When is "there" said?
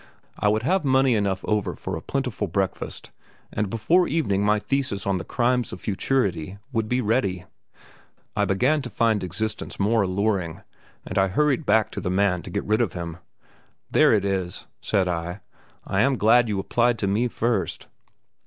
13.91-14.11